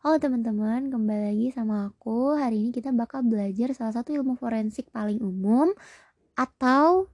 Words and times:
Halo 0.00 0.16
teman-teman, 0.16 0.88
kembali 0.88 1.28
lagi 1.28 1.46
sama 1.52 1.92
aku. 1.92 2.32
Hari 2.32 2.56
ini 2.56 2.70
kita 2.72 2.88
bakal 2.88 3.20
belajar 3.20 3.76
salah 3.76 3.92
satu 3.92 4.16
ilmu 4.16 4.32
forensik 4.32 4.88
paling 4.88 5.20
umum 5.20 5.76
atau 6.32 7.04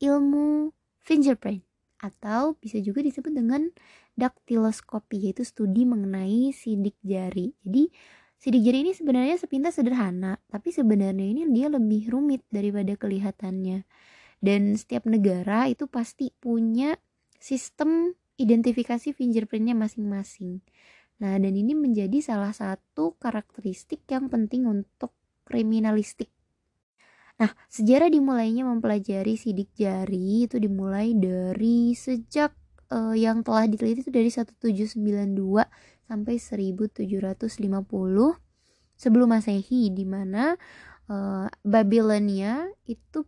ilmu 0.00 0.72
fingerprint 1.04 1.60
atau 2.00 2.56
bisa 2.56 2.80
juga 2.80 3.04
disebut 3.04 3.28
dengan 3.28 3.68
daktiloskopi 4.16 5.28
yaitu 5.28 5.44
studi 5.44 5.84
mengenai 5.84 6.56
sidik 6.56 6.96
jari. 7.04 7.52
Jadi 7.60 7.92
sidik 8.40 8.64
jari 8.64 8.78
ini 8.88 8.96
sebenarnya 8.96 9.36
sepintas 9.36 9.76
sederhana, 9.76 10.40
tapi 10.48 10.72
sebenarnya 10.72 11.36
ini 11.36 11.44
dia 11.52 11.68
lebih 11.68 12.08
rumit 12.08 12.48
daripada 12.48 12.96
kelihatannya. 12.96 13.84
Dan 14.40 14.72
setiap 14.80 15.04
negara 15.04 15.68
itu 15.68 15.84
pasti 15.84 16.32
punya 16.40 16.96
sistem 17.36 18.16
identifikasi 18.40 19.12
fingerprintnya 19.12 19.76
masing-masing. 19.76 20.64
Nah, 21.24 21.40
dan 21.40 21.56
ini 21.56 21.72
menjadi 21.72 22.20
salah 22.20 22.52
satu 22.52 23.16
karakteristik 23.16 24.04
yang 24.12 24.28
penting 24.28 24.68
untuk 24.68 25.16
kriminalistik. 25.48 26.28
Nah, 27.40 27.48
sejarah 27.72 28.12
dimulainya 28.12 28.68
mempelajari 28.68 29.40
sidik 29.40 29.72
jari 29.72 30.44
itu 30.44 30.60
dimulai 30.60 31.16
dari 31.16 31.96
sejak 31.96 32.52
uh, 32.92 33.16
yang 33.16 33.40
telah 33.40 33.64
diteliti 33.64 34.04
itu 34.04 34.12
dari 34.12 34.28
1792 34.28 35.32
sampai 36.04 36.34
1750 36.36 37.08
sebelum 38.94 39.28
Masehi 39.32 39.90
di 39.96 40.04
mana 40.04 40.54
uh, 41.08 41.48
Babilonia 41.64 42.68
itu 42.84 43.24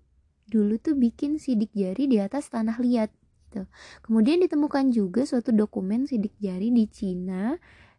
dulu 0.47 0.77
tuh 0.79 0.95
bikin 0.95 1.41
sidik 1.41 1.73
jari 1.73 2.07
di 2.07 2.21
atas 2.21 2.53
tanah 2.53 2.77
liat 2.77 3.09
gitu. 3.57 3.65
Kemudian 4.05 4.45
ditemukan 4.45 4.93
juga 4.93 5.25
suatu 5.25 5.51
dokumen 5.51 6.05
sidik 6.05 6.37
jari 6.37 6.69
di 6.69 6.85
Cina 6.87 7.57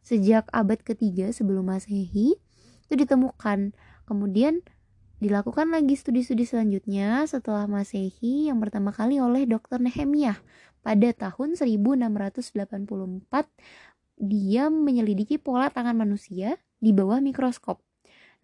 sejak 0.07 0.47
abad 0.55 0.79
ketiga 0.79 1.35
sebelum 1.35 1.67
Masehi 1.67 2.39
itu 2.87 2.93
ditemukan. 2.95 3.75
Kemudian 4.07 4.63
dilakukan 5.19 5.67
lagi 5.67 5.99
studi-studi 5.99 6.47
selanjutnya 6.47 7.27
setelah 7.27 7.67
Masehi 7.67 8.47
yang 8.47 8.63
pertama 8.63 8.95
kali 8.95 9.19
oleh 9.19 9.43
Dr. 9.43 9.83
Nehemiah 9.83 10.39
pada 10.79 11.11
tahun 11.11 11.59
1684 11.59 12.47
dia 14.17 14.71
menyelidiki 14.71 15.35
pola 15.35 15.67
tangan 15.67 15.99
manusia 15.99 16.55
di 16.79 16.95
bawah 16.95 17.19
mikroskop. 17.19 17.83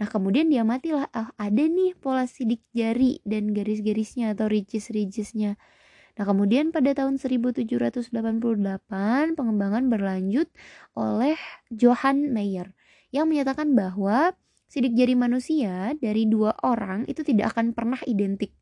Nah 0.04 0.12
kemudian 0.12 0.52
dia 0.52 0.68
matilah, 0.68 1.08
ah, 1.16 1.32
ada 1.40 1.64
nih 1.64 1.96
pola 1.96 2.28
sidik 2.28 2.60
jari 2.76 3.24
dan 3.24 3.56
garis-garisnya 3.56 4.36
atau 4.36 4.52
ridges-ridgesnya. 4.52 5.56
Nah, 6.14 6.26
kemudian 6.30 6.70
pada 6.70 6.94
tahun 6.94 7.18
1788 7.18 8.14
pengembangan 9.34 9.84
berlanjut 9.90 10.46
oleh 10.94 11.38
Johann 11.74 12.30
Meyer 12.30 12.78
yang 13.10 13.26
menyatakan 13.26 13.74
bahwa 13.74 14.38
sidik 14.70 14.94
jari 14.94 15.18
manusia 15.18 15.98
dari 15.98 16.30
dua 16.30 16.54
orang 16.62 17.10
itu 17.10 17.26
tidak 17.26 17.58
akan 17.58 17.74
pernah 17.74 17.98
identik. 18.06 18.54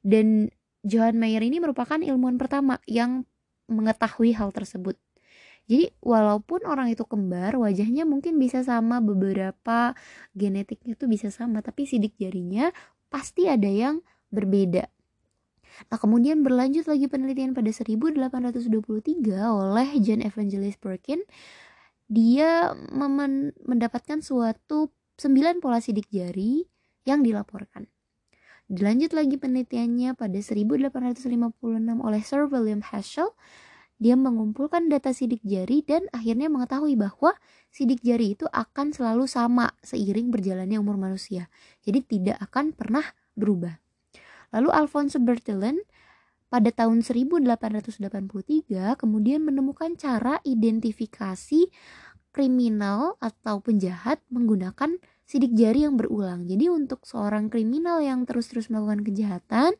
Dan 0.00 0.48
Johann 0.80 1.20
Meyer 1.20 1.44
ini 1.44 1.60
merupakan 1.60 2.00
ilmuwan 2.00 2.40
pertama 2.40 2.80
yang 2.88 3.28
mengetahui 3.68 4.32
hal 4.32 4.48
tersebut. 4.56 4.96
Jadi 5.68 5.92
walaupun 6.00 6.64
orang 6.64 6.88
itu 6.88 7.04
kembar, 7.04 7.60
wajahnya 7.60 8.08
mungkin 8.08 8.40
bisa 8.40 8.64
sama, 8.64 9.04
beberapa 9.04 9.92
genetiknya 10.32 10.96
itu 10.96 11.04
bisa 11.04 11.28
sama, 11.28 11.60
tapi 11.60 11.84
sidik 11.84 12.16
jarinya 12.16 12.72
pasti 13.12 13.44
ada 13.44 13.68
yang 13.68 14.00
berbeda. 14.32 14.88
Nah, 15.86 15.98
kemudian 16.02 16.42
berlanjut 16.42 16.90
lagi 16.90 17.06
penelitian 17.06 17.54
pada 17.54 17.70
1823 17.70 18.66
oleh 19.46 19.88
John 20.02 20.20
Evangelist 20.26 20.82
Perkin. 20.82 21.22
Dia 22.10 22.74
mendapatkan 23.62 24.18
suatu 24.18 24.90
9 25.20 25.62
pola 25.62 25.78
sidik 25.78 26.10
jari 26.10 26.66
yang 27.06 27.22
dilaporkan. 27.22 27.86
Dilanjut 28.68 29.16
lagi 29.16 29.40
penelitiannya 29.40 30.12
pada 30.12 30.38
1856 30.44 31.56
oleh 32.04 32.20
Sir 32.20 32.44
William 32.52 32.84
Herschel. 32.84 33.32
Dia 33.98 34.14
mengumpulkan 34.14 34.86
data 34.86 35.10
sidik 35.10 35.42
jari 35.42 35.82
dan 35.82 36.06
akhirnya 36.14 36.46
mengetahui 36.46 36.94
bahwa 36.94 37.34
sidik 37.72 37.98
jari 38.04 38.38
itu 38.38 38.46
akan 38.46 38.94
selalu 38.94 39.26
sama 39.26 39.74
seiring 39.82 40.30
berjalannya 40.30 40.78
umur 40.78 41.00
manusia. 41.00 41.50
Jadi 41.82 42.04
tidak 42.06 42.38
akan 42.44 42.76
pernah 42.76 43.02
berubah. 43.34 43.87
Lalu 44.54 44.68
Alphonse 44.72 45.20
Berthelin 45.20 45.80
pada 46.48 46.72
tahun 46.72 47.04
1883 47.04 48.00
kemudian 48.96 49.44
menemukan 49.44 49.92
cara 50.00 50.40
identifikasi 50.48 51.68
kriminal 52.32 53.20
atau 53.20 53.60
penjahat 53.60 54.22
menggunakan 54.32 54.96
sidik 55.28 55.52
jari 55.52 55.84
yang 55.84 56.00
berulang. 56.00 56.48
Jadi 56.48 56.72
untuk 56.72 57.04
seorang 57.04 57.52
kriminal 57.52 58.00
yang 58.00 58.24
terus-terus 58.24 58.72
melakukan 58.72 59.04
kejahatan, 59.04 59.76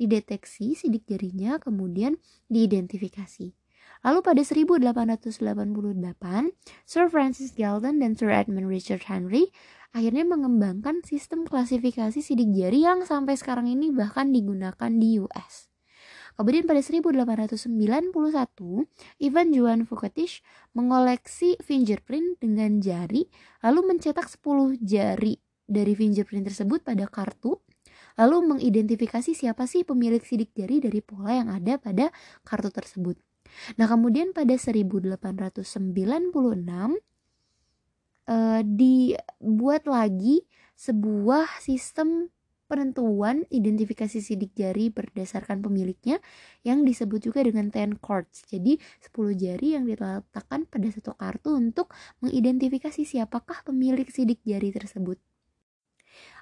dideteksi 0.00 0.74
sidik 0.74 1.06
jarinya 1.06 1.62
kemudian 1.62 2.18
diidentifikasi. 2.50 3.59
Lalu 4.00 4.24
pada 4.24 4.40
1888, 4.40 6.56
Sir 6.88 7.04
Francis 7.12 7.52
Galton 7.52 8.00
dan 8.00 8.16
Sir 8.16 8.32
Edmund 8.32 8.72
Richard 8.72 9.04
Henry 9.04 9.52
akhirnya 9.92 10.24
mengembangkan 10.24 11.04
sistem 11.04 11.44
klasifikasi 11.44 12.16
sidik 12.16 12.48
jari 12.56 12.86
yang 12.86 13.04
sampai 13.04 13.36
sekarang 13.36 13.68
ini 13.68 13.92
bahkan 13.92 14.32
digunakan 14.32 14.88
di 14.88 15.20
US. 15.20 15.68
Kemudian 16.40 16.64
pada 16.64 16.80
1891, 16.80 17.68
Ivan 19.20 19.48
Johann 19.52 19.84
Foucault 19.84 20.40
mengoleksi 20.72 21.60
fingerprint 21.60 22.40
dengan 22.40 22.80
jari, 22.80 23.28
lalu 23.60 23.80
mencetak 23.84 24.24
10 24.24 24.80
jari 24.80 25.36
dari 25.68 25.92
fingerprint 25.92 26.48
tersebut 26.48 26.80
pada 26.80 27.04
kartu, 27.04 27.60
lalu 28.16 28.56
mengidentifikasi 28.56 29.36
siapa 29.36 29.68
sih 29.68 29.84
pemilik 29.84 30.24
sidik 30.24 30.56
jari 30.56 30.80
dari 30.80 31.04
pola 31.04 31.36
yang 31.36 31.52
ada 31.52 31.76
pada 31.76 32.08
kartu 32.40 32.72
tersebut. 32.72 33.20
Nah, 33.76 33.86
kemudian 33.86 34.32
pada 34.32 34.54
1896 34.56 35.70
uh, 38.30 38.60
dibuat 38.64 39.82
lagi 39.86 40.46
sebuah 40.78 41.60
sistem 41.60 42.32
penentuan 42.70 43.42
identifikasi 43.50 44.22
sidik 44.22 44.54
jari 44.54 44.94
berdasarkan 44.94 45.58
pemiliknya 45.58 46.22
yang 46.62 46.86
disebut 46.86 47.26
juga 47.26 47.42
dengan 47.42 47.66
ten 47.74 47.98
cards. 47.98 48.46
Jadi 48.46 48.78
10 49.02 49.34
jari 49.34 49.74
yang 49.74 49.90
diletakkan 49.90 50.70
pada 50.70 50.86
satu 50.94 51.18
kartu 51.18 51.58
untuk 51.58 51.90
mengidentifikasi 52.22 53.02
siapakah 53.02 53.66
pemilik 53.66 54.06
sidik 54.06 54.38
jari 54.46 54.70
tersebut. 54.70 55.18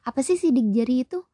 Apa 0.04 0.20
sih 0.20 0.36
sidik 0.36 0.68
jari 0.76 1.08
itu? 1.08 1.24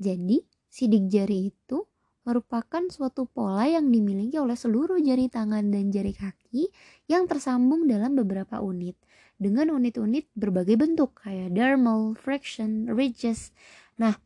Jadi, 0.00 0.44
sidik 0.68 1.08
jari 1.12 1.52
itu 1.52 1.87
merupakan 2.28 2.84
suatu 2.92 3.24
pola 3.24 3.64
yang 3.64 3.88
dimiliki 3.88 4.36
oleh 4.36 4.52
seluruh 4.52 5.00
jari 5.00 5.32
tangan 5.32 5.72
dan 5.72 5.88
jari 5.88 6.12
kaki 6.12 6.68
yang 7.08 7.24
tersambung 7.24 7.88
dalam 7.88 8.12
beberapa 8.20 8.60
unit 8.60 9.00
dengan 9.40 9.72
unit-unit 9.72 10.28
berbagai 10.36 10.76
bentuk 10.76 11.24
kayak 11.24 11.56
dermal, 11.56 12.12
friction, 12.18 12.90
ridges. 12.92 13.54
Nah, 13.96 14.18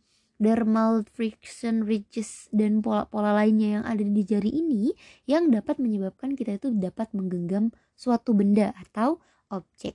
dermal, 0.42 1.06
friction, 1.06 1.86
ridges 1.86 2.50
dan 2.50 2.82
pola-pola 2.82 3.36
lainnya 3.36 3.78
yang 3.78 3.84
ada 3.86 4.02
di 4.02 4.22
jari 4.26 4.50
ini 4.50 4.90
yang 5.30 5.52
dapat 5.54 5.78
menyebabkan 5.78 6.34
kita 6.34 6.58
itu 6.58 6.74
dapat 6.74 7.12
menggenggam 7.14 7.70
suatu 7.94 8.34
benda 8.34 8.74
atau 8.74 9.22
objek. 9.52 9.94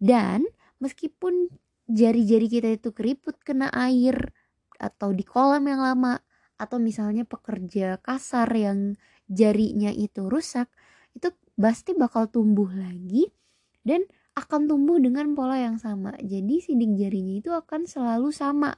Dan 0.00 0.48
meskipun 0.82 1.52
jari-jari 1.86 2.48
kita 2.48 2.68
itu 2.74 2.90
keriput 2.90 3.38
kena 3.44 3.68
air 3.70 4.34
atau 4.80 5.12
di 5.12 5.22
kolam 5.22 5.68
yang 5.68 5.84
lama 5.84 6.24
atau 6.60 6.76
misalnya 6.76 7.24
pekerja 7.24 7.96
kasar 8.04 8.52
yang 8.52 9.00
jarinya 9.32 9.88
itu 9.88 10.28
rusak 10.28 10.68
itu 11.16 11.32
pasti 11.56 11.96
bakal 11.96 12.28
tumbuh 12.28 12.68
lagi 12.68 13.32
dan 13.80 14.04
akan 14.36 14.68
tumbuh 14.68 15.00
dengan 15.00 15.32
pola 15.32 15.58
yang 15.58 15.80
sama. 15.80 16.14
Jadi 16.20 16.60
sidik 16.62 16.94
jarinya 17.00 17.34
itu 17.40 17.50
akan 17.50 17.88
selalu 17.88 18.30
sama. 18.30 18.76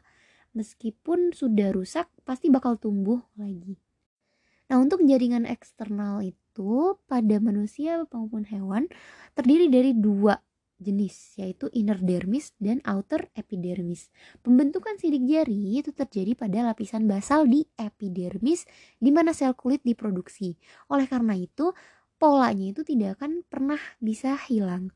Meskipun 0.53 1.33
sudah 1.33 1.73
rusak 1.73 2.09
pasti 2.29 2.53
bakal 2.53 2.77
tumbuh 2.77 3.21
lagi. 3.41 3.81
Nah 4.69 4.81
untuk 4.81 5.05
jaringan 5.05 5.45
eksternal 5.49 6.25
itu 6.25 6.97
pada 7.09 7.37
manusia 7.41 8.05
maupun 8.09 8.45
hewan 8.49 8.89
terdiri 9.37 9.69
dari 9.69 9.93
dua 9.97 10.41
jenis 10.83 11.39
yaitu 11.39 11.71
inner 11.71 11.97
dermis 12.03 12.53
dan 12.59 12.83
outer 12.83 13.31
epidermis. 13.39 14.11
Pembentukan 14.43 14.99
sidik 14.99 15.23
jari 15.25 15.79
itu 15.79 15.95
terjadi 15.95 16.35
pada 16.35 16.67
lapisan 16.75 17.07
basal 17.07 17.47
di 17.47 17.63
epidermis 17.79 18.67
di 18.99 19.15
mana 19.15 19.31
sel 19.31 19.55
kulit 19.55 19.81
diproduksi. 19.87 20.59
Oleh 20.91 21.07
karena 21.07 21.39
itu, 21.39 21.71
polanya 22.19 22.75
itu 22.75 22.83
tidak 22.83 23.23
akan 23.23 23.47
pernah 23.47 23.81
bisa 24.03 24.35
hilang. 24.51 24.91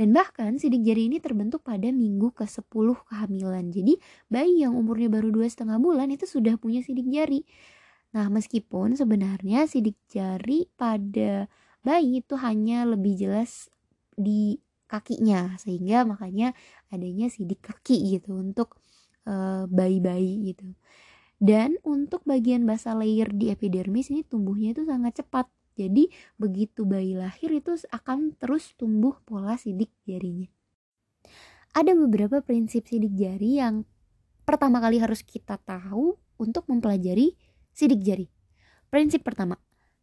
Dan 0.00 0.16
bahkan 0.16 0.56
sidik 0.56 0.80
jari 0.80 1.12
ini 1.12 1.20
terbentuk 1.20 1.60
pada 1.60 1.92
minggu 1.92 2.32
ke-10 2.32 3.04
kehamilan. 3.04 3.68
Jadi 3.68 4.00
bayi 4.32 4.64
yang 4.64 4.72
umurnya 4.72 5.12
baru 5.12 5.28
dua 5.28 5.44
setengah 5.44 5.76
bulan 5.76 6.08
itu 6.08 6.24
sudah 6.24 6.56
punya 6.56 6.80
sidik 6.80 7.04
jari. 7.12 7.44
Nah 8.16 8.32
meskipun 8.32 8.96
sebenarnya 8.96 9.68
sidik 9.68 10.00
jari 10.08 10.66
pada 10.74 11.52
bayi 11.84 12.24
itu 12.24 12.34
hanya 12.40 12.88
lebih 12.88 13.16
jelas 13.16 13.68
di 14.16 14.56
kakinya 14.90 15.54
sehingga 15.62 16.02
makanya 16.02 16.50
adanya 16.90 17.30
sidik 17.30 17.62
kaki 17.62 18.18
gitu 18.18 18.34
untuk 18.34 18.82
bayi 19.22 20.02
bayi-bayi 20.02 20.50
gitu. 20.50 20.74
Dan 21.38 21.78
untuk 21.86 22.26
bagian 22.26 22.66
basal 22.66 23.00
layer 23.00 23.30
di 23.30 23.54
epidermis 23.54 24.10
ini 24.10 24.26
tumbuhnya 24.26 24.74
itu 24.74 24.82
sangat 24.82 25.22
cepat. 25.22 25.46
Jadi 25.78 26.10
begitu 26.36 26.84
bayi 26.84 27.14
lahir 27.16 27.54
itu 27.54 27.78
akan 27.88 28.36
terus 28.36 28.74
tumbuh 28.74 29.16
pola 29.24 29.54
sidik 29.56 29.94
jarinya. 30.04 30.50
Ada 31.72 31.94
beberapa 31.94 32.42
prinsip 32.42 32.90
sidik 32.90 33.14
jari 33.14 33.62
yang 33.62 33.86
pertama 34.42 34.82
kali 34.82 34.98
harus 34.98 35.22
kita 35.22 35.56
tahu 35.62 36.18
untuk 36.36 36.66
mempelajari 36.66 37.38
sidik 37.70 38.02
jari. 38.02 38.26
Prinsip 38.90 39.22
pertama 39.22 39.54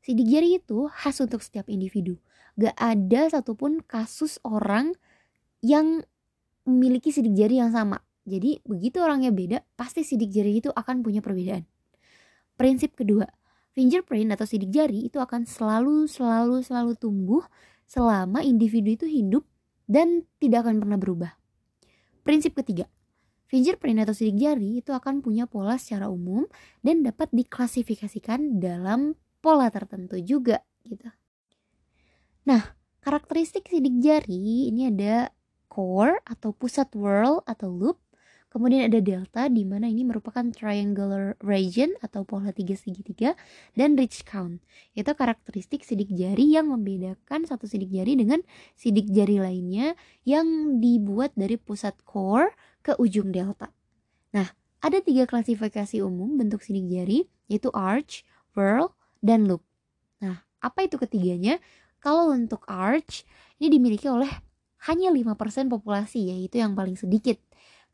sidik 0.07 0.31
jari 0.31 0.55
itu 0.55 0.87
khas 0.87 1.19
untuk 1.19 1.43
setiap 1.43 1.67
individu 1.67 2.15
gak 2.57 2.73
ada 2.79 3.27
satupun 3.27 3.85
kasus 3.85 4.39
orang 4.41 4.95
yang 5.61 6.01
memiliki 6.67 7.13
sidik 7.13 7.37
jari 7.37 7.61
yang 7.61 7.71
sama. 7.71 8.01
Jadi 8.27 8.59
begitu 8.67 8.99
orangnya 8.99 9.31
beda, 9.31 9.63
pasti 9.79 10.03
sidik 10.03 10.33
jari 10.35 10.59
itu 10.59 10.67
akan 10.73 10.99
punya 10.99 11.23
perbedaan. 11.23 11.63
Prinsip 12.59 12.97
kedua, 12.97 13.23
fingerprint 13.71 14.35
atau 14.35 14.43
sidik 14.43 14.73
jari 14.73 15.07
itu 15.07 15.21
akan 15.21 15.47
selalu 15.47 16.09
selalu 16.11 16.59
selalu 16.65 16.97
tumbuh 16.99 17.45
selama 17.87 18.43
individu 18.43 18.99
itu 18.99 19.07
hidup 19.07 19.47
dan 19.87 20.27
tidak 20.43 20.67
akan 20.67 20.83
pernah 20.83 20.99
berubah. 20.99 21.31
Prinsip 22.27 22.57
ketiga, 22.59 22.91
fingerprint 23.47 24.03
atau 24.03 24.11
sidik 24.11 24.35
jari 24.35 24.83
itu 24.83 24.91
akan 24.91 25.23
punya 25.23 25.47
pola 25.47 25.79
secara 25.79 26.11
umum 26.11 26.43
dan 26.83 27.05
dapat 27.05 27.31
diklasifikasikan 27.31 28.59
dalam 28.59 29.15
pola 29.39 29.69
tertentu 29.69 30.17
juga 30.21 30.61
gitu. 30.83 31.07
Nah, 32.47 32.63
karakteristik 33.03 33.67
sidik 33.67 33.99
jari 33.99 34.71
ini 34.71 34.87
ada 34.87 35.31
core 35.67 36.17
atau 36.25 36.55
pusat 36.55 36.89
whirl 36.97 37.43
atau 37.45 37.69
loop. 37.69 37.97
Kemudian 38.47 38.87
ada 38.87 39.03
delta 39.03 39.51
di 39.51 39.67
mana 39.67 39.91
ini 39.91 40.07
merupakan 40.07 40.41
triangular 40.49 41.35
region 41.43 41.93
atau 41.99 42.23
pola 42.23 42.55
tiga 42.55 42.73
segitiga 42.73 43.35
dan 43.75 43.99
ridge 43.99 44.23
count. 44.23 44.63
Itu 44.95 45.13
karakteristik 45.13 45.83
sidik 45.83 46.09
jari 46.15 46.55
yang 46.55 46.71
membedakan 46.71 47.45
satu 47.45 47.67
sidik 47.67 47.91
jari 47.91 48.17
dengan 48.17 48.41
sidik 48.73 49.11
jari 49.11 49.37
lainnya 49.37 49.93
yang 50.23 50.79
dibuat 50.79 51.35
dari 51.35 51.59
pusat 51.59 51.93
core 52.07 52.55
ke 52.81 52.95
ujung 52.97 53.35
delta. 53.35 53.69
Nah, 54.33 54.47
ada 54.81 55.03
tiga 55.03 55.27
klasifikasi 55.29 56.01
umum 56.01 56.39
bentuk 56.39 56.63
sidik 56.63 56.87
jari 56.89 57.27
yaitu 57.51 57.69
arch, 57.75 58.25
whirl, 58.57 58.96
dan 59.21 59.47
loop. 59.49 59.63
Nah, 60.23 60.41
apa 60.61 60.85
itu 60.85 60.97
ketiganya? 60.97 61.61
Kalau 61.97 62.29
untuk 62.33 62.63
arch 62.69 63.25
ini 63.57 63.73
dimiliki 63.77 64.05
oleh 64.07 64.29
hanya 64.85 65.09
5% 65.09 65.67
populasi 65.73 66.29
yaitu 66.29 66.61
yang 66.61 66.77
paling 66.77 66.93
sedikit. 66.93 67.41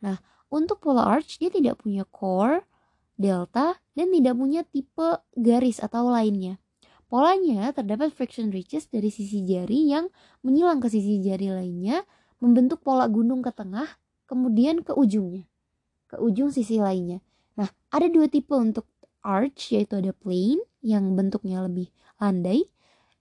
Nah, 0.03 0.19
untuk 0.51 0.83
pola 0.83 1.07
arch 1.07 1.39
dia 1.39 1.47
tidak 1.47 1.81
punya 1.81 2.03
core, 2.05 2.67
delta, 3.15 3.79
dan 3.95 4.11
tidak 4.11 4.35
punya 4.35 4.61
tipe 4.67 5.23
garis 5.33 5.79
atau 5.79 6.11
lainnya. 6.11 6.59
Polanya 7.07 7.69
terdapat 7.71 8.09
friction 8.11 8.49
ridges 8.49 8.89
dari 8.89 9.13
sisi 9.13 9.45
jari 9.45 9.93
yang 9.93 10.09
menyilang 10.41 10.81
ke 10.81 10.89
sisi 10.89 11.21
jari 11.21 11.53
lainnya, 11.53 12.03
membentuk 12.41 12.81
pola 12.81 13.05
gunung 13.05 13.45
ke 13.45 13.53
tengah, 13.53 13.87
kemudian 14.25 14.81
ke 14.81 14.91
ujungnya, 14.97 15.45
ke 16.09 16.17
ujung 16.19 16.49
sisi 16.49 16.81
lainnya. 16.81 17.21
Nah, 17.53 17.69
ada 17.93 18.09
dua 18.09 18.25
tipe 18.25 18.51
untuk 18.57 18.89
arch, 19.21 19.77
yaitu 19.77 20.01
ada 20.01 20.11
plane 20.11 20.65
yang 20.83 21.15
bentuknya 21.15 21.63
lebih 21.63 21.89
landai, 22.19 22.67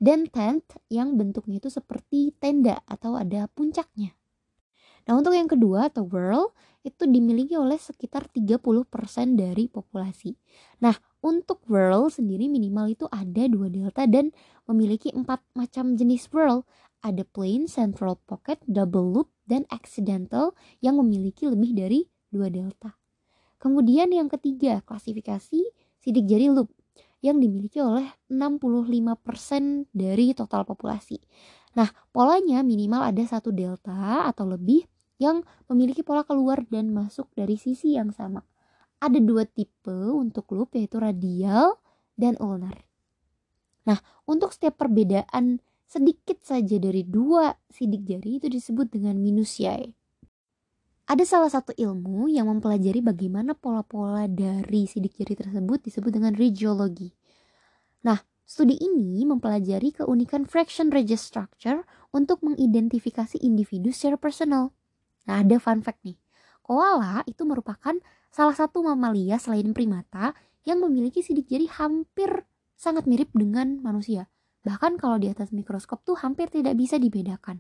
dan 0.03 0.27
tent 0.27 0.67
yang 0.91 1.15
bentuknya 1.15 1.63
itu 1.63 1.71
seperti 1.71 2.35
tenda 2.43 2.83
atau 2.91 3.15
ada 3.15 3.47
puncaknya. 3.55 4.19
Nah, 5.07 5.19
untuk 5.19 5.35
yang 5.35 5.47
kedua 5.47 5.91
atau 5.91 6.07
whirl 6.07 6.51
itu 6.83 7.07
dimiliki 7.07 7.55
oleh 7.55 7.79
sekitar 7.79 8.27
30% 8.27 9.39
dari 9.39 9.71
populasi. 9.71 10.35
Nah, 10.83 10.95
untuk 11.23 11.63
whirl 11.71 12.11
sendiri 12.11 12.51
minimal 12.51 12.91
itu 12.91 13.07
ada 13.11 13.47
dua 13.47 13.71
delta 13.71 14.07
dan 14.11 14.35
memiliki 14.67 15.15
empat 15.15 15.43
macam 15.55 15.95
jenis 15.95 16.27
whirl. 16.35 16.67
Ada 17.03 17.27
plain, 17.27 17.67
central 17.67 18.19
pocket, 18.27 18.63
double 18.67 19.11
loop, 19.11 19.29
dan 19.47 19.67
accidental 19.75 20.55
yang 20.79 20.99
memiliki 20.99 21.51
lebih 21.51 21.75
dari 21.75 22.07
dua 22.31 22.47
delta. 22.47 22.95
Kemudian 23.59 24.11
yang 24.11 24.31
ketiga, 24.31 24.83
klasifikasi 24.87 25.63
sidik 26.03 26.27
jari 26.27 26.51
loop 26.51 26.71
yang 27.23 27.39
dimiliki 27.39 27.79
oleh 27.79 28.11
65% 28.27 29.87
dari 29.95 30.35
total 30.35 30.67
populasi. 30.67 31.23
Nah, 31.79 31.89
polanya 32.11 32.61
minimal 32.61 33.09
ada 33.09 33.23
satu 33.25 33.55
delta 33.55 34.27
atau 34.29 34.45
lebih 34.45 34.85
yang 35.23 35.47
memiliki 35.71 36.03
pola 36.03 36.27
keluar 36.27 36.67
dan 36.67 36.91
masuk 36.91 37.31
dari 37.33 37.55
sisi 37.55 37.95
yang 37.95 38.11
sama. 38.11 38.43
Ada 38.99 39.23
dua 39.23 39.47
tipe 39.47 39.95
untuk 40.13 40.51
loop 40.51 40.75
yaitu 40.75 40.99
radial 40.99 41.79
dan 42.19 42.35
ulnar. 42.43 42.83
Nah, 43.87 43.99
untuk 44.27 44.51
setiap 44.51 44.83
perbedaan 44.83 45.63
sedikit 45.87 46.43
saja 46.43 46.77
dari 46.83 47.07
dua 47.07 47.55
sidik 47.71 48.03
jari 48.03 48.43
itu 48.43 48.51
disebut 48.51 48.91
dengan 48.91 49.15
minusiae. 49.19 49.95
Ada 51.03 51.27
salah 51.27 51.51
satu 51.51 51.75
ilmu 51.75 52.31
yang 52.31 52.47
mempelajari 52.47 53.03
bagaimana 53.03 53.59
pola-pola 53.59 54.31
dari 54.31 54.87
sidik 54.87 55.19
jari 55.19 55.35
tersebut 55.35 55.83
disebut 55.83 56.15
dengan 56.15 56.31
regiologi. 56.31 57.11
Nah, 58.07 58.23
studi 58.47 58.79
ini 58.79 59.27
mempelajari 59.27 59.99
keunikan 59.99 60.47
fraction 60.47 60.95
ridges 60.95 61.27
structure 61.27 61.83
untuk 62.15 62.39
mengidentifikasi 62.47 63.35
individu 63.43 63.91
secara 63.91 64.15
personal. 64.15 64.71
Nah, 65.27 65.43
ada 65.43 65.59
fun 65.59 65.83
fact 65.83 66.07
nih. 66.07 66.15
Koala 66.63 67.27
itu 67.27 67.43
merupakan 67.43 67.99
salah 68.31 68.55
satu 68.55 68.87
mamalia 68.87 69.43
selain 69.43 69.75
primata 69.75 70.39
yang 70.63 70.79
memiliki 70.79 71.19
sidik 71.19 71.51
jari 71.51 71.67
hampir 71.67 72.47
sangat 72.79 73.11
mirip 73.11 73.35
dengan 73.35 73.83
manusia. 73.83 74.31
Bahkan 74.63 75.03
kalau 75.03 75.19
di 75.19 75.27
atas 75.27 75.51
mikroskop 75.51 76.07
tuh 76.07 76.15
hampir 76.23 76.47
tidak 76.47 76.79
bisa 76.79 76.95
dibedakan. 76.95 77.59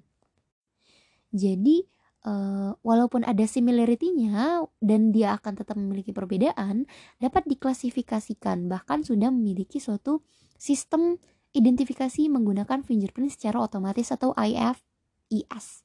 Jadi, 1.35 1.91
uh, 2.27 2.75
walaupun 2.83 3.27
ada 3.27 3.45
similarity-nya 3.47 4.67
dan 4.83 5.11
dia 5.11 5.35
akan 5.39 5.59
tetap 5.59 5.77
memiliki 5.79 6.15
perbedaan, 6.15 6.87
dapat 7.19 7.47
diklasifikasikan 7.47 8.67
bahkan 8.71 9.03
sudah 9.03 9.31
memiliki 9.31 9.79
suatu 9.83 10.23
sistem 10.59 11.19
identifikasi 11.53 12.33
menggunakan 12.33 12.81
fingerprint 12.81 13.35
secara 13.35 13.61
otomatis 13.61 14.09
atau 14.09 14.33
IFIS 14.39 15.85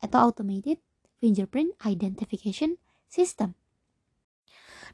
atau 0.00 0.18
Automated 0.30 0.80
Fingerprint 1.20 1.76
Identification 1.84 2.76
System. 3.08 3.63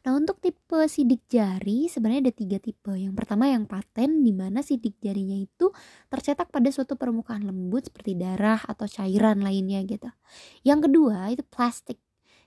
Nah 0.00 0.16
untuk 0.16 0.40
tipe 0.40 0.80
sidik 0.88 1.28
jari 1.28 1.85
sebenarnya 1.92 2.30
ada 2.30 2.35
tiga 2.35 2.57
tipe. 2.57 2.92
Yang 2.97 3.14
pertama 3.16 3.52
yang 3.52 3.69
paten 3.69 4.25
di 4.25 4.33
mana 4.33 4.64
sidik 4.64 4.97
jarinya 4.97 5.37
itu 5.37 5.69
tercetak 6.09 6.49
pada 6.49 6.73
suatu 6.73 6.97
permukaan 6.97 7.45
lembut 7.45 7.92
seperti 7.92 8.16
darah 8.16 8.61
atau 8.64 8.88
cairan 8.88 9.45
lainnya 9.45 9.85
gitu. 9.85 10.09
Yang 10.64 10.88
kedua 10.88 11.28
itu 11.28 11.45
plastik. 11.45 12.00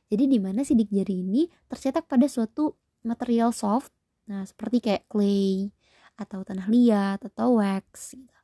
Jadi 0.09 0.25
di 0.25 0.39
mana 0.41 0.65
sidik 0.65 0.89
jari 0.89 1.21
ini 1.21 1.45
tercetak 1.69 2.09
pada 2.09 2.25
suatu 2.25 2.73
material 3.05 3.53
soft. 3.53 3.93
Nah 4.25 4.41
seperti 4.49 4.81
kayak 4.81 5.05
clay 5.05 5.69
atau 6.17 6.41
tanah 6.41 6.65
liat 6.65 7.21
atau 7.21 7.61
wax. 7.61 8.17
Gitu. 8.17 8.37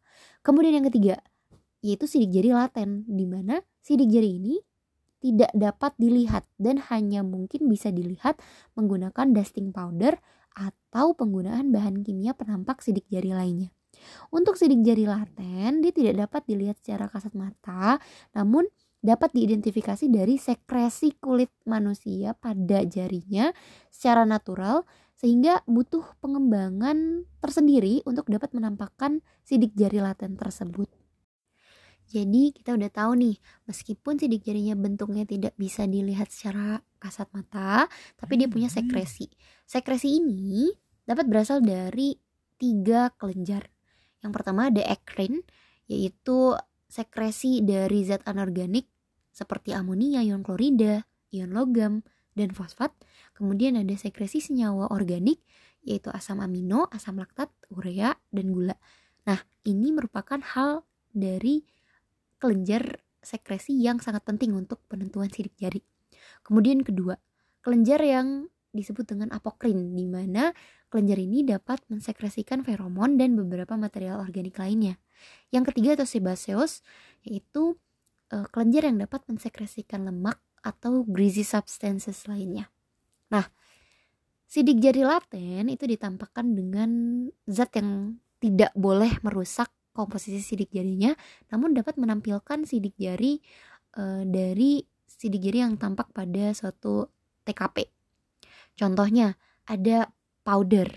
Kemudian 0.46 0.82
yang 0.82 0.88
ketiga 0.89 1.18
yaitu 1.82 2.06
sidik 2.06 2.30
jari 2.30 2.51
laten 2.54 3.08
di 3.08 3.25
mana 3.25 3.58
sidik 3.82 4.12
jari 4.12 4.38
ini 4.38 4.60
tidak 5.20 5.52
dapat 5.56 5.94
dilihat 6.00 6.48
dan 6.56 6.80
hanya 6.92 7.22
mungkin 7.22 7.68
bisa 7.68 7.92
dilihat 7.92 8.40
menggunakan 8.76 9.36
dusting 9.36 9.76
powder 9.76 10.20
atau 10.56 11.16
penggunaan 11.16 11.72
bahan 11.72 12.02
kimia 12.04 12.36
penampak 12.36 12.82
sidik 12.84 13.08
jari 13.08 13.32
lainnya. 13.32 13.70
Untuk 14.32 14.56
sidik 14.56 14.82
jari 14.86 15.04
laten, 15.06 15.84
dia 15.84 15.92
tidak 15.92 16.28
dapat 16.28 16.42
dilihat 16.48 16.78
secara 16.80 17.12
kasat 17.12 17.34
mata, 17.36 18.00
namun 18.32 18.68
dapat 19.00 19.32
diidentifikasi 19.32 20.12
dari 20.12 20.36
sekresi 20.36 21.16
kulit 21.24 21.52
manusia 21.64 22.36
pada 22.36 22.84
jarinya 22.84 23.52
secara 23.88 24.28
natural 24.28 24.84
sehingga 25.16 25.64
butuh 25.68 26.04
pengembangan 26.24 27.28
tersendiri 27.44 28.04
untuk 28.08 28.28
dapat 28.28 28.52
menampakkan 28.56 29.24
sidik 29.44 29.76
jari 29.76 30.00
laten 30.04 30.36
tersebut. 30.36 30.99
Jadi 32.10 32.50
kita 32.58 32.74
udah 32.74 32.89
tahu 32.89 33.22
nih, 33.22 33.38
meskipun 33.70 34.18
sidik 34.18 34.42
jarinya 34.42 34.74
bentuknya 34.74 35.30
tidak 35.30 35.54
bisa 35.62 35.86
dilihat 35.86 36.34
secara 36.34 36.82
kasat 36.98 37.30
mata, 37.38 37.86
tapi 38.18 38.42
dia 38.42 38.50
punya 38.50 38.66
hmm. 38.66 38.82
sekresi. 38.82 39.30
Sekresi 39.70 40.18
ini 40.18 40.74
dapat 41.06 41.30
berasal 41.30 41.62
dari 41.62 42.18
tiga 42.58 43.13
kelenjar. 43.13 43.70
Yang 44.25 44.32
pertama 44.34 44.74
ada 44.74 44.82
ekrin, 44.89 45.46
yaitu 45.86 46.58
sekresi 46.89 47.62
dari 47.62 48.01
zat 48.01 48.25
anorganik 48.25 48.89
seperti 49.30 49.78
amonia, 49.78 50.25
ion 50.25 50.42
klorida, 50.42 51.06
ion 51.30 51.54
logam, 51.54 52.01
dan 52.34 52.50
fosfat. 52.51 52.92
Kemudian 53.38 53.78
ada 53.78 53.94
sekresi 53.94 54.42
senyawa 54.42 54.89
organik, 54.89 55.39
yaitu 55.86 56.10
asam 56.10 56.42
amino, 56.42 56.89
asam 56.89 57.22
laktat, 57.22 57.54
urea, 57.72 58.18
dan 58.34 58.51
gula. 58.51 58.75
Nah, 59.30 59.39
ini 59.63 59.94
merupakan 59.94 60.42
hal 60.42 60.84
dari 61.13 61.63
kelenjar 62.39 63.03
sekresi 63.19 63.75
yang 63.75 64.00
sangat 64.00 64.24
penting 64.24 64.55
untuk 64.55 64.79
penentuan 64.88 65.27
sidik 65.29 65.53
jari. 65.60 65.84
Kemudian 66.41 66.81
kedua, 66.81 67.19
kelenjar 67.62 68.00
yang 68.01 68.48
disebut 68.72 69.05
dengan 69.05 69.34
apokrin, 69.34 69.98
di 69.98 70.05
mana 70.05 70.53
kelenjar 70.88 71.19
ini 71.19 71.43
dapat 71.46 71.81
mensekresikan 71.89 72.62
feromon 72.62 73.17
dan 73.17 73.34
beberapa 73.36 73.75
material 73.75 74.22
organik 74.22 74.58
lainnya. 74.58 74.98
Yang 75.50 75.74
ketiga 75.74 76.00
atau 76.00 76.08
sebaceous, 76.08 76.86
yaitu 77.25 77.75
uh, 78.31 78.48
kelenjar 78.53 78.88
yang 78.88 79.01
dapat 79.01 79.25
mensekresikan 79.25 80.05
lemak 80.05 80.38
atau 80.62 81.03
greasy 81.08 81.41
substances 81.41 82.29
lainnya. 82.29 82.69
Nah, 83.34 83.48
sidik 84.46 84.81
jari 84.81 85.05
laten 85.05 85.69
itu 85.69 85.86
ditampakkan 85.86 86.53
dengan 86.53 86.89
zat 87.50 87.74
yang 87.77 88.22
tidak 88.39 88.72
boleh 88.77 89.12
merusak 89.25 89.69
komposisi 90.00 90.39
sidik 90.39 90.72
jarinya, 90.72 91.12
namun 91.51 91.75
dapat 91.75 92.00
menampilkan 92.00 92.63
sidik 92.63 92.96
jari 92.96 93.44
uh, 94.00 94.24
dari 94.24 94.79
sidik 95.03 95.44
jari 95.44 95.68
yang 95.68 95.75
tampak 95.75 96.15
pada 96.15 96.56
suatu 96.56 97.12
TKP. 97.44 97.91
Contohnya 98.79 99.36
ada 99.68 100.08
powder, 100.48 100.88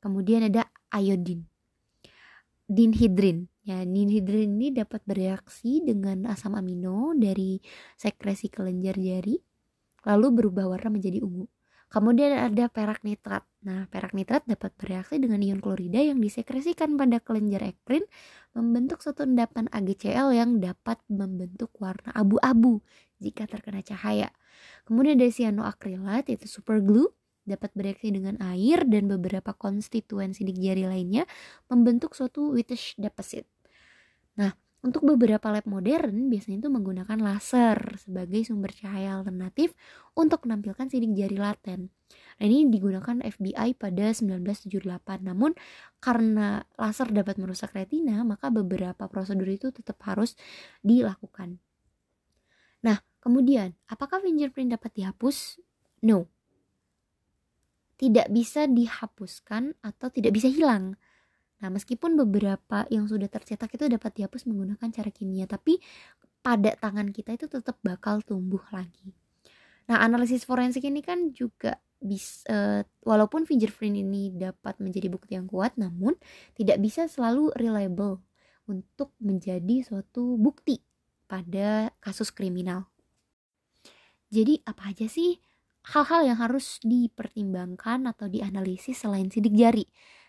kemudian 0.00 0.48
ada 0.48 0.72
iodine, 0.96 1.44
dinhidrin. 2.64 3.52
Ya, 3.68 3.84
dinhidrin 3.84 4.56
ini 4.56 4.72
dapat 4.72 5.04
bereaksi 5.04 5.84
dengan 5.84 6.24
asam 6.32 6.56
amino 6.56 7.12
dari 7.12 7.60
sekresi 8.00 8.48
kelenjar 8.48 8.96
jari, 8.96 9.36
lalu 10.08 10.26
berubah 10.40 10.72
warna 10.72 10.88
menjadi 10.96 11.20
ungu. 11.20 11.44
Kemudian 11.88 12.36
ada 12.36 12.68
perak 12.68 13.00
nitrat. 13.00 13.48
Nah, 13.64 13.88
perak 13.88 14.12
nitrat 14.12 14.44
dapat 14.44 14.76
bereaksi 14.76 15.16
dengan 15.16 15.40
ion 15.40 15.56
klorida 15.56 15.96
yang 16.04 16.20
disekresikan 16.20 17.00
pada 17.00 17.16
kelenjar 17.16 17.64
ekrin 17.64 18.04
membentuk 18.52 19.00
suatu 19.00 19.24
endapan 19.24 19.72
AgCl 19.72 20.36
yang 20.36 20.60
dapat 20.60 21.00
membentuk 21.08 21.72
warna 21.80 22.12
abu-abu 22.12 22.84
jika 23.16 23.48
terkena 23.48 23.80
cahaya. 23.80 24.28
Kemudian 24.84 25.16
ada 25.16 25.32
cyanoacrylat 25.32 26.28
yaitu 26.28 26.44
superglue 26.44 27.08
dapat 27.48 27.72
bereaksi 27.72 28.12
dengan 28.12 28.36
air 28.44 28.84
dan 28.84 29.08
beberapa 29.08 29.56
konstituen 29.56 30.36
sidik 30.36 30.60
jari 30.60 30.84
lainnya 30.84 31.24
membentuk 31.72 32.12
suatu 32.12 32.52
whitish 32.52 33.00
deposit. 33.00 33.48
Nah, 34.36 34.52
untuk 34.78 35.02
beberapa 35.02 35.50
lab 35.50 35.66
modern 35.66 36.30
biasanya 36.30 36.62
itu 36.62 36.70
menggunakan 36.70 37.18
laser 37.18 37.98
sebagai 37.98 38.46
sumber 38.46 38.70
cahaya 38.70 39.18
alternatif 39.18 39.74
untuk 40.14 40.46
menampilkan 40.46 40.86
sidik 40.86 41.18
jari 41.18 41.34
laten. 41.34 41.90
Nah, 42.38 42.44
ini 42.46 42.70
digunakan 42.70 43.18
FBI 43.18 43.74
pada 43.74 44.14
1978. 44.14 45.26
Namun 45.26 45.58
karena 45.98 46.62
laser 46.78 47.10
dapat 47.10 47.42
merusak 47.42 47.74
retina, 47.74 48.22
maka 48.22 48.54
beberapa 48.54 49.10
prosedur 49.10 49.50
itu 49.50 49.74
tetap 49.74 49.98
harus 50.06 50.38
dilakukan. 50.86 51.58
Nah, 52.86 53.02
kemudian 53.18 53.74
apakah 53.90 54.22
fingerprint 54.22 54.78
dapat 54.78 54.94
dihapus? 54.94 55.58
No. 56.06 56.30
Tidak 57.98 58.30
bisa 58.30 58.70
dihapuskan 58.70 59.74
atau 59.82 60.06
tidak 60.14 60.38
bisa 60.38 60.46
hilang 60.46 60.94
Nah, 61.58 61.68
meskipun 61.74 62.14
beberapa 62.14 62.86
yang 62.86 63.10
sudah 63.10 63.26
tercetak 63.26 63.74
itu 63.74 63.90
dapat 63.90 64.14
dihapus 64.14 64.46
menggunakan 64.46 64.88
cara 64.94 65.10
kimia, 65.10 65.50
tapi 65.50 65.82
pada 66.38 66.78
tangan 66.78 67.10
kita 67.10 67.34
itu 67.34 67.50
tetap 67.50 67.82
bakal 67.82 68.22
tumbuh 68.22 68.62
lagi. 68.70 69.10
Nah, 69.90 69.98
analisis 70.04 70.46
forensik 70.46 70.86
ini 70.86 71.02
kan 71.02 71.34
juga 71.34 71.82
bisa 71.98 72.46
uh, 72.46 72.80
walaupun 73.02 73.42
fingerprint 73.42 73.98
ini 73.98 74.30
dapat 74.30 74.78
menjadi 74.78 75.10
bukti 75.10 75.34
yang 75.34 75.50
kuat, 75.50 75.74
namun 75.74 76.14
tidak 76.54 76.78
bisa 76.78 77.10
selalu 77.10 77.50
reliable 77.58 78.22
untuk 78.70 79.10
menjadi 79.18 79.82
suatu 79.82 80.38
bukti 80.38 80.78
pada 81.26 81.90
kasus 81.98 82.30
kriminal. 82.30 82.86
Jadi, 84.30 84.62
apa 84.62 84.94
aja 84.94 85.08
sih 85.10 85.40
hal-hal 85.90 86.28
yang 86.28 86.38
harus 86.38 86.78
dipertimbangkan 86.84 88.06
atau 88.06 88.28
dianalisis 88.30 89.02
selain 89.02 89.32
sidik 89.32 89.56
jari? 89.56 89.88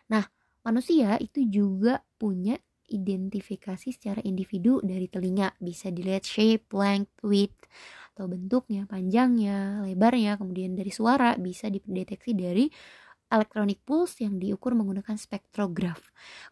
Nah, 0.09 0.24
Manusia 0.69 1.17
itu 1.17 1.41
juga 1.49 1.97
punya 2.21 2.53
identifikasi 2.85 3.89
secara 3.89 4.21
individu 4.21 4.77
dari 4.85 5.09
telinga. 5.09 5.57
Bisa 5.57 5.89
dilihat 5.89 6.29
shape, 6.29 6.69
length, 6.77 7.25
width, 7.25 7.65
atau 8.13 8.29
bentuknya, 8.29 8.85
panjangnya, 8.85 9.81
lebarnya. 9.81 10.38
Kemudian 10.38 10.77
dari 10.77 10.93
suara 10.93 11.33
bisa 11.41 11.73
dideteksi 11.73 12.38
dari 12.38 12.69
electronic 13.29 13.81
pulse 13.81 14.25
yang 14.25 14.38
diukur 14.38 14.77
menggunakan 14.77 15.17
spektrograf. 15.17 16.01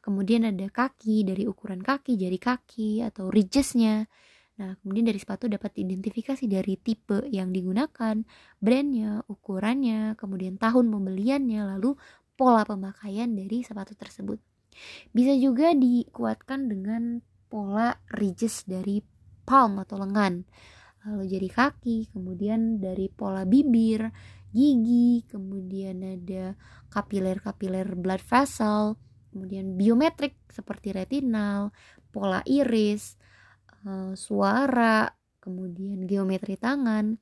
Kemudian 0.01 0.49
ada 0.49 0.65
kaki, 0.69 1.25
dari 1.25 1.45
ukuran 1.45 1.81
kaki, 1.81 2.17
jari 2.17 2.41
kaki, 2.41 3.05
atau 3.05 3.29
ridgesnya. 3.29 4.05
Nah, 4.57 4.73
kemudian 4.81 5.05
dari 5.05 5.21
sepatu 5.21 5.45
dapat 5.45 5.77
diidentifikasi 5.77 6.41
dari 6.49 6.81
tipe 6.81 7.21
yang 7.29 7.53
digunakan, 7.53 8.25
brandnya, 8.57 9.21
ukurannya, 9.29 10.17
kemudian 10.17 10.57
tahun 10.57 10.89
pembeliannya, 10.89 11.77
lalu 11.77 11.93
pola 12.37 12.61
pemakaian 12.63 13.33
dari 13.33 13.65
sepatu 13.65 13.97
tersebut. 13.97 14.37
Bisa 15.09 15.33
juga 15.33 15.73
dikuatkan 15.73 16.69
dengan 16.69 17.17
pola 17.49 17.97
ridges 18.13 18.63
dari 18.69 19.01
palm 19.41 19.81
atau 19.81 19.97
lengan. 19.97 20.45
Lalu 21.07 21.23
jari 21.25 21.49
kaki, 21.49 21.97
kemudian 22.13 22.77
dari 22.77 23.09
pola 23.09 23.47
bibir, 23.47 24.11
gigi, 24.51 25.23
kemudian 25.25 26.03
ada 26.03 26.53
kapiler-kapiler 26.91 27.95
blood 27.95 28.21
vessel, 28.21 28.99
kemudian 29.31 29.79
biometrik 29.79 30.35
seperti 30.51 30.91
retinal, 30.93 31.71
pola 32.11 32.43
iris, 32.43 33.15
eh, 33.87 34.13
suara, 34.13 35.07
kemudian 35.39 36.03
geometri 36.03 36.59
tangan. 36.59 37.15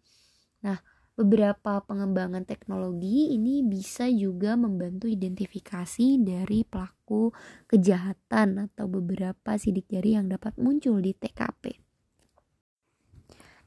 Nah, 0.66 0.78
beberapa 1.16 1.80
pengembangan 1.80 2.44
teknologi 2.44 3.32
ini 3.32 3.64
bisa 3.64 4.12
juga 4.12 4.60
membantu 4.60 5.08
identifikasi 5.08 6.20
dari 6.20 6.68
pelaku 6.68 7.32
kejahatan 7.72 8.68
atau 8.68 8.92
beberapa 8.92 9.56
sidik 9.56 9.88
jari 9.88 10.20
yang 10.20 10.28
dapat 10.28 10.60
muncul 10.60 11.00
di 11.00 11.16
TKP. 11.16 11.80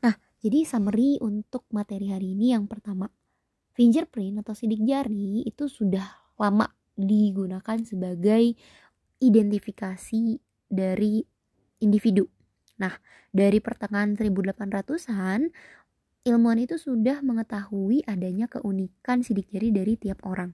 Nah, 0.05 0.14
jadi 0.45 0.69
summary 0.69 1.17
untuk 1.25 1.64
materi 1.73 2.12
hari 2.12 2.37
ini 2.37 2.52
yang 2.52 2.69
pertama, 2.69 3.09
fingerprint 3.73 4.45
atau 4.45 4.52
sidik 4.52 4.85
jari 4.85 5.49
itu 5.49 5.73
sudah 5.73 6.05
lama 6.37 6.69
digunakan 6.93 7.78
sebagai 7.81 8.52
identifikasi 9.25 10.37
dari 10.69 11.25
individu. 11.81 12.28
Nah, 12.78 12.95
dari 13.35 13.59
pertengahan 13.59 14.14
1800-an, 14.14 15.50
ilmuwan 16.28 16.61
itu 16.61 16.76
sudah 16.76 17.25
mengetahui 17.25 18.04
adanya 18.04 18.44
keunikan 18.47 19.25
sidik 19.25 19.49
jari 19.49 19.73
dari 19.73 19.97
tiap 19.97 20.20
orang. 20.28 20.52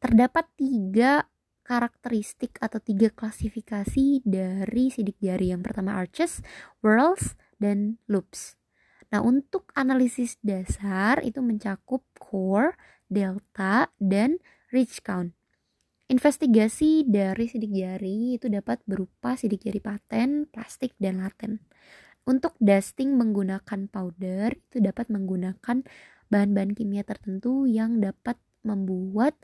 Terdapat 0.00 0.48
tiga 0.56 1.28
karakteristik 1.64 2.60
atau 2.60 2.80
tiga 2.80 3.08
klasifikasi 3.12 4.24
dari 4.24 4.92
sidik 4.92 5.16
jari. 5.20 5.52
Yang 5.52 5.72
pertama 5.72 5.96
arches, 5.96 6.44
whorls, 6.84 7.36
dan 7.56 7.96
loops. 8.08 8.56
Nah, 9.12 9.24
untuk 9.24 9.70
analisis 9.72 10.36
dasar 10.44 11.24
itu 11.24 11.40
mencakup 11.40 12.04
core, 12.20 12.76
delta, 13.08 13.88
dan 13.96 14.42
ridge 14.74 15.00
count. 15.00 15.32
Investigasi 16.04 17.08
dari 17.08 17.48
sidik 17.48 17.72
jari 17.72 18.36
itu 18.36 18.52
dapat 18.52 18.84
berupa 18.84 19.40
sidik 19.40 19.64
jari 19.64 19.80
paten, 19.80 20.44
plastik, 20.52 20.92
dan 21.00 21.24
laten. 21.24 21.64
Untuk 22.24 22.56
dusting 22.56 23.20
menggunakan 23.20 23.84
powder 23.92 24.56
itu 24.56 24.80
dapat 24.80 25.12
menggunakan 25.12 25.84
bahan-bahan 26.32 26.72
kimia 26.72 27.04
tertentu 27.04 27.68
yang 27.68 28.00
dapat 28.00 28.40
membuat 28.64 29.36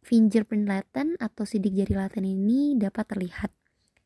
fingerprint 0.00 0.64
laten 0.64 1.20
atau 1.20 1.44
sidik 1.44 1.76
jari 1.76 1.94
laten 2.00 2.24
ini 2.24 2.80
dapat 2.80 3.04
terlihat. 3.12 3.52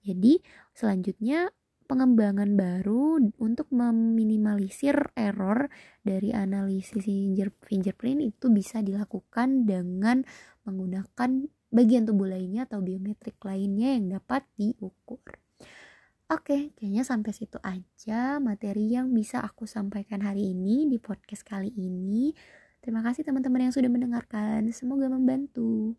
Jadi, 0.02 0.42
selanjutnya 0.74 1.54
pengembangan 1.90 2.54
baru 2.54 3.18
untuk 3.42 3.66
meminimalisir 3.74 5.10
error 5.18 5.66
dari 6.06 6.30
analisis 6.30 7.02
fingerprint 7.66 8.22
itu 8.22 8.46
bisa 8.50 8.78
dilakukan 8.78 9.66
dengan 9.66 10.22
menggunakan 10.62 11.50
bagian 11.70 12.06
tubuh 12.06 12.30
lainnya 12.30 12.66
atau 12.66 12.82
biometrik 12.82 13.38
lainnya 13.42 13.94
yang 13.94 14.18
dapat 14.18 14.46
diukur. 14.54 15.22
Oke, 16.30 16.70
kayaknya 16.78 17.02
sampai 17.02 17.32
situ 17.34 17.58
aja 17.58 18.38
materi 18.38 18.94
yang 18.94 19.10
bisa 19.10 19.42
aku 19.42 19.66
sampaikan 19.66 20.22
hari 20.22 20.54
ini 20.54 20.86
di 20.86 20.98
podcast 21.02 21.42
kali 21.42 21.74
ini. 21.74 22.30
Terima 22.78 23.02
kasih 23.02 23.26
teman-teman 23.26 23.66
yang 23.66 23.74
sudah 23.74 23.90
mendengarkan. 23.90 24.62
Semoga 24.70 25.10
membantu. 25.10 25.98